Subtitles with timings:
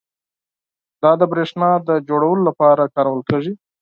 [1.01, 3.53] دا د بریښنا د تولید لپاره کارول کېږي.